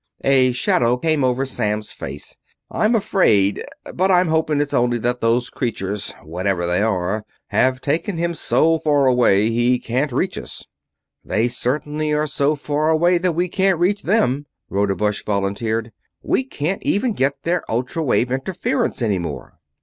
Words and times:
A 0.23 0.51
shadow 0.51 0.97
came 0.97 1.23
over 1.23 1.45
Samms' 1.45 1.91
face. 1.93 2.35
"I'm 2.71 2.95
afraid... 2.95 3.63
but 3.93 4.09
I'm 4.09 4.29
hoping 4.29 4.59
it's 4.59 4.73
only 4.73 4.97
that 4.97 5.21
those 5.21 5.51
creatures, 5.51 6.11
whatever 6.23 6.65
they 6.65 6.81
are, 6.81 7.23
have 7.49 7.81
taken 7.81 8.17
him 8.17 8.33
so 8.33 8.79
far 8.79 9.05
away 9.05 9.51
he 9.51 9.77
can't 9.77 10.11
reach 10.11 10.39
us." 10.39 10.65
"They 11.23 11.47
certainly 11.47 12.11
are 12.13 12.25
so 12.25 12.55
far 12.55 12.89
away 12.89 13.19
that 13.19 13.33
we 13.33 13.47
can't 13.47 13.77
reach 13.77 14.01
them," 14.01 14.47
Rodebush 14.71 15.23
volunteered. 15.23 15.91
"We 16.23 16.45
can't 16.45 16.81
even 16.81 17.13
get 17.13 17.33
their 17.43 17.63
ultra 17.69 18.01
wave 18.01 18.31
interference 18.31 19.03
any 19.03 19.19
more." 19.19 19.59